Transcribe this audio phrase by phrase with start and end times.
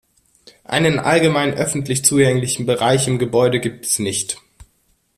[0.63, 4.39] Einen allgemein öffentlich zugänglichen Bereich im Gebäude gibt es nicht.